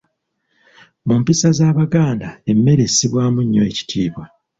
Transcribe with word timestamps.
Mu 1.07 1.13
mpisa 1.21 1.47
z'Abaganda 1.57 2.27
emmere 2.51 2.81
essibwamu 2.87 3.39
nnyo 3.43 3.61
ekitiibwa. 3.69 4.25